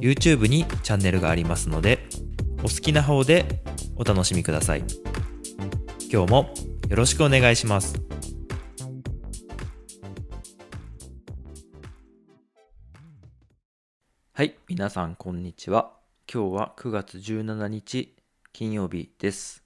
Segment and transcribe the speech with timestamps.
[0.00, 2.08] YouTube にチャンネルがありますので
[2.60, 3.62] お好きな方で
[3.96, 4.84] お楽しみください。
[6.10, 6.54] 今日も
[6.88, 8.00] よろしくお願いします。
[14.32, 15.92] はい皆さんこんにちは。
[16.32, 18.16] 今日は9月17日
[18.52, 19.64] 金曜日です。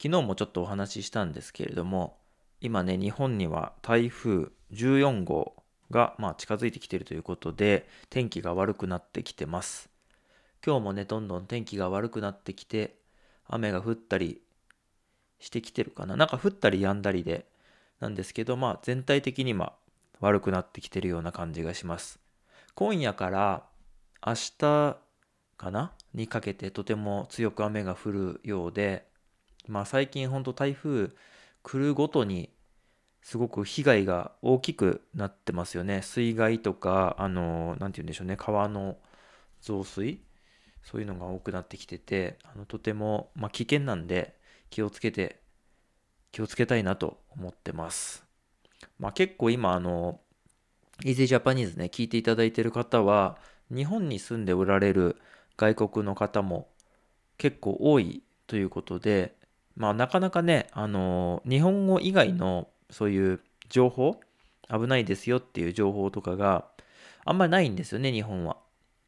[0.00, 2.18] 昨日もちょっとお話ししたんですけれども
[2.60, 9.88] 今ね日本には台風14号が、まあ、近づいてきているということで天気が悪くなってきてます。
[10.64, 12.96] 今日もねどんどん天気が悪くなってきて
[13.46, 14.40] 雨が降ったり
[15.38, 16.16] してきてるかな。
[16.16, 17.46] なんか降ったり止んだりで
[18.00, 19.74] なんですけどまあ全体的にま
[20.20, 22.18] 悪くなってきてるような感じがします。
[22.74, 23.62] 今夜から
[24.26, 24.96] 明日
[25.56, 25.92] かな？
[26.14, 29.06] にかけてとても強く雨が降るようで
[29.68, 31.10] まあ最近ほんと台風
[31.62, 32.50] 来るごとに
[33.24, 36.02] すごく被害が大きくなってますよね。
[36.02, 38.98] 水害とか、あの、なて言うんでしょうね、川の
[39.62, 40.20] 増水、
[40.82, 44.36] そういうのが多くなってきてて、あのとても、まあ、危険なんで
[44.68, 45.40] 気をつけて、
[46.32, 48.26] 気をつけたいなと思ってます。
[48.98, 50.20] まあ、結構今、あの、
[51.02, 53.38] Easy Japanese ね、聞いていただいている方は、
[53.74, 55.16] 日本に住んでおられる
[55.56, 56.68] 外国の方も
[57.38, 59.34] 結構多いということで、
[59.76, 64.20] まあなかなかね、あの、日本語以外のそういう情報
[64.70, 66.64] 危ないですよっていう情報とかが
[67.24, 68.56] あんまりないんですよね、日本は。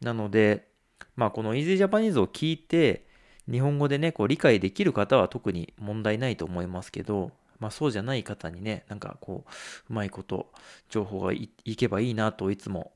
[0.00, 0.66] なので、
[1.14, 3.06] まあこの Easy Japanese を聞いて、
[3.50, 7.30] 日本語でね、こう理解できる方は特に問題ないと思いますけど、
[7.60, 9.50] まあそうじゃない方にね、なんかこう、
[9.90, 10.50] うまいこと、
[10.90, 12.92] 情報がいいけばいいなといつも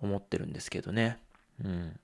[0.00, 1.18] 思ってるんですけどね。
[1.64, 1.98] うん。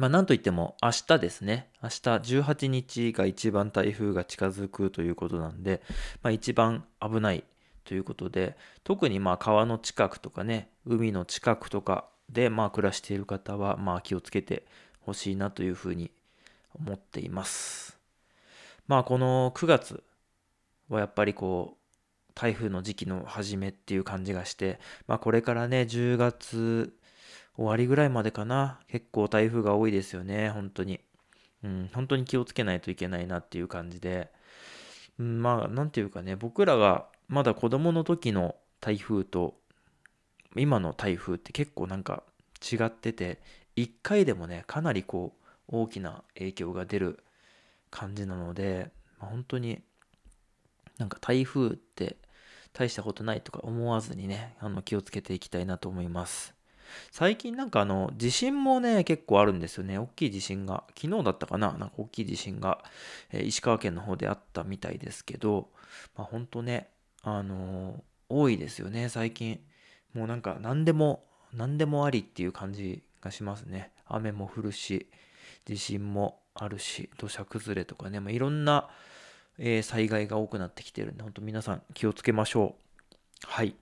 [0.00, 1.68] まあなんといっても明日ですね。
[1.82, 5.82] 明日18日が一番台風が近づくということなんで、
[6.22, 7.44] まあ一番危ない
[7.84, 14.64] ということで、特にまあ川の近くとかね、海の近くとかでまあ暮らしている方はまあ気をつけて
[15.00, 16.10] ほしいなというふうに
[16.74, 17.98] 思っています。
[18.86, 20.02] まあこの9月
[20.88, 26.94] はやっぱりこう台風の時期の初めっていう感じがして、まあこれからね10月
[27.56, 28.80] 終わりぐらいまでかな。
[28.88, 31.00] 結構台風が多いですよね、本当に。
[31.62, 34.30] うん、本当に気をつけないといけないなっていう感じで。
[35.18, 39.58] うん、まあ、なんていうかね、僕らがまだ子供の時の台風と、
[40.56, 42.22] 今の台風って結構なんか
[42.60, 43.40] 違ってて、
[43.76, 47.22] 一回でもね、かなりこう、大きな影響が出る
[47.90, 49.82] 感じなので、まあ、本当に
[50.98, 52.16] なんか台風って
[52.72, 56.54] 大したことないとか思わずにね、あの気をつけていきたいなと思います。
[57.10, 59.98] 最近なんかあの、地震もね、結構あるんですよね。
[59.98, 60.84] 大きい地震が。
[60.96, 61.72] 昨日だったかな？
[61.72, 62.82] なんか大きい地震が、
[63.30, 65.68] えー、石川県の方であったみたいですけど、
[66.16, 66.88] まあ本当ね、
[67.22, 69.60] あのー、多いですよね、最近。
[70.14, 73.92] もうなんか何でも、何でもありっていう感じがしますね。
[74.06, 75.06] 雨も降るし、
[75.64, 78.88] 地震もあるし、土砂崩れとかね、まあ、いろんな、
[79.58, 83.46] えー、災害が多くなってきてるんで、本当皆さん気をつけましょう。
[83.46, 83.74] はい。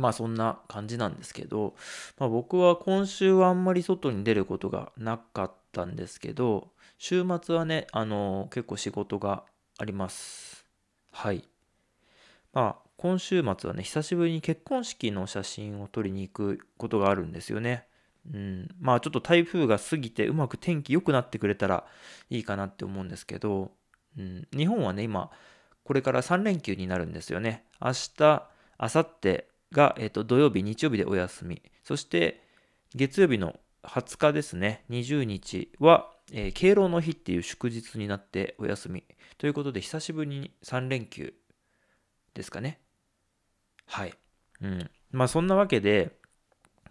[0.00, 1.74] まあそんな感じなんですけど、
[2.18, 6.68] まあ、僕は今週はあんまり外に出ることがなかったんですけど、
[6.98, 9.44] 週末はね、あの結構仕事が
[9.78, 10.66] あります。
[11.12, 11.48] はい。
[12.52, 17.86] まあ今週末はね、久しぶりに結婚式の写真を撮りに行くことがあるんですよね。
[18.32, 21.84] うん、まあちょっと台風が過ぎてうまく天気良くなってくれたら
[22.30, 23.70] いいかなって思うんですけど、
[24.18, 25.30] うん、日本はね、今、
[25.84, 27.64] これから3連休になるんですよね。
[27.80, 28.48] 明日、
[28.80, 31.62] 明後日、が、えー、と土曜日、日曜日でお休み。
[31.82, 32.42] そして
[32.94, 39.04] 月曜日の20日ですね、20日は、えー、敬老の日っていう祝日になってお休み。
[39.38, 41.34] ということで、久しぶりに3連休
[42.34, 42.80] ですかね。
[43.86, 44.14] はい。
[44.60, 44.90] うん。
[45.12, 46.18] まあそんなわけで、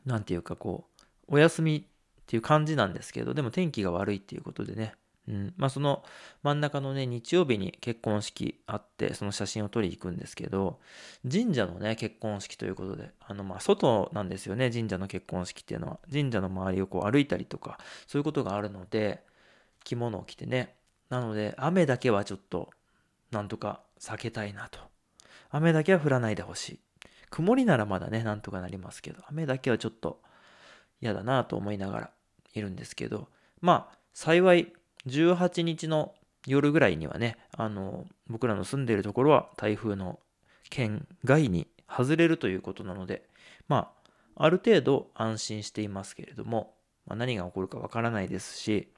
[0.06, 0.88] なんていうかこ
[1.28, 4.95] う、お休みっていう感じなんですけど、でも天気が悪いっていうことでね、
[5.27, 6.04] うん、まあその
[6.44, 10.80] 真ん中のね、日曜日に結婚式あって、その写真を撮りに行くんですけど、
[11.30, 16.00] 神社のね、結婚式ということで、あのまあ外なんですよね、神社の結婚式っていうのは。
[16.12, 19.24] 神社の周りをこう歩いたりとか、そういうことがあるので、
[19.83, 20.75] 着物を着てね。
[21.10, 22.69] なので、雨だけはちょっと、
[23.31, 24.80] なんとか避けたいなと。
[25.50, 26.80] 雨だけは降らないでほしい。
[27.30, 30.21] 曇りならまだね、なんとかなりますけど、雨だけはちょっと
[31.01, 32.12] 嫌だなと思いながら
[32.54, 33.28] いるんですけど、
[33.62, 34.74] まあ、幸い
[35.07, 36.13] 18日の
[36.48, 40.19] 夜ぐらいにはね、あの、僕らの住んでいるところは台風の
[40.69, 43.28] 県外に外れるということなので、
[43.68, 43.92] ま
[44.36, 46.75] あ、ある程度安心していますけれども、
[47.06, 48.90] まあ、何が起こるかわからないですし、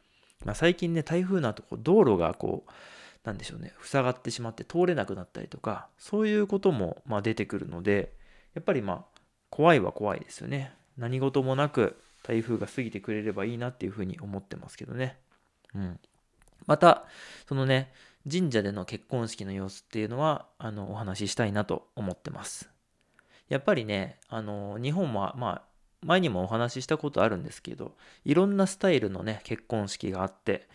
[0.46, 2.72] まあ、最近ね、台風の後、道路がこう、
[3.24, 8.14] なんでしょうね、塞がってしまって通れなくなったりとか、そういうこともま出てくるので、
[8.54, 9.20] やっぱりまあ、
[9.50, 10.74] 怖いは怖いですよね。
[10.98, 15.18] 何事もなく台風が過ぎてくれればいいなっていうふうに思ってますけどね。
[15.76, 16.00] うん。
[16.66, 17.06] また、
[17.48, 17.92] そのね、
[18.30, 22.70] 神社での結婚式の様子っていうのは、あの、お話ししたいなと思ってます。
[23.48, 25.62] やっぱりね、あの、日本は、まあ、
[26.06, 30.68] 前にもお話ししたことあるんですけど、いろんなスタイルのね、結婚式があって、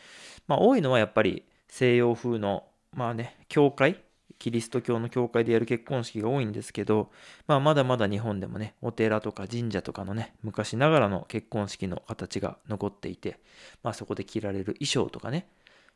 [0.47, 4.03] まあ、多いのはやっぱり西洋風の、まあね、教会、
[4.38, 7.11] キリスト教の教会でやる結婚式が多いんですけど、
[7.46, 13.38] まあ、まだまだ日本でもね、お寺とか神社とかのね、昔ながらの結婚式の形が残っていて、
[13.82, 15.46] まあ、そこで着られる衣装とかね、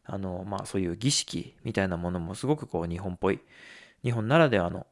[0.05, 3.41] あの、まあ、そういう儀式みたいなものもすごくこう日本っぽい、
[4.03, 4.87] 日本ならではの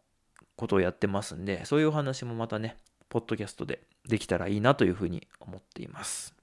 [0.56, 2.76] ことをやってますんで、そういうお話もまたね、
[3.08, 6.34] ポッドキャストでできたらいいなというふうに思っています。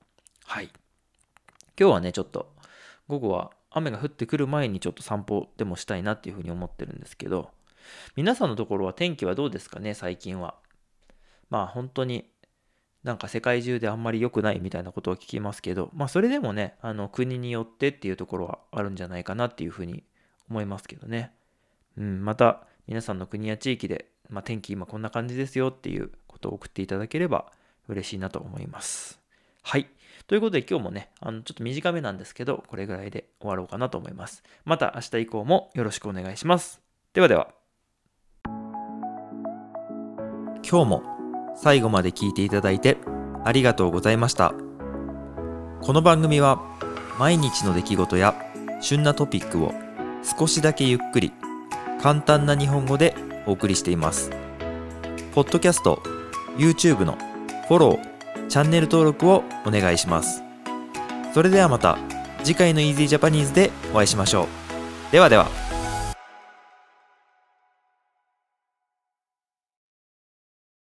[0.46, 0.70] はい。
[1.80, 2.54] 今日はね、ちょっと
[3.08, 7.50] 午後は雨が降ってくる前にちょっと散歩でもしたいなっていうふうに思ってるんですけど、
[8.16, 10.56] 皆さんのところは天気はどうですかね、最近は。
[11.50, 12.30] まあ本当に
[13.04, 20.04] なんか世界中であんまり良くないみたいなことを聞きますけど、まあそれでもね、あの国によってっていうところはあるんじゃないかなっていうふうに
[20.50, 21.32] 思いますけどね。
[21.98, 27.52] うん、また皆さんの国や地域で、まあ、天気今こんな感じですよっていうことを送っていただければ
[27.88, 29.20] 嬉しいなと思います。
[29.64, 29.88] はい。
[30.32, 34.44] ということで今日もね、あのちょっと短めなんですけど、これぐらいで終わろうかなと思います。
[34.64, 36.80] また明日以降もよろしくお願いします。
[37.12, 37.50] ではでは。
[40.64, 41.04] 今日も
[41.58, 42.96] 最後まで聞いていただいて
[43.44, 44.54] ありがとうございました。
[45.82, 46.62] この番組は
[47.20, 48.34] 毎日の出来事や
[48.80, 49.74] 旬なトピックを
[50.24, 51.34] 少しだけゆっくり
[52.02, 54.30] 簡単な日本語でお送りしています。
[55.34, 56.02] ポッドキャスト、
[56.56, 57.18] YouTube の
[57.68, 58.11] フォロー、
[58.52, 60.44] チャンネル登録をお願いします。
[61.34, 61.98] それではまた
[62.44, 64.50] 次回の Easy Japanese でお会いしましょ
[65.10, 65.12] う。
[65.14, 65.71] ではでは。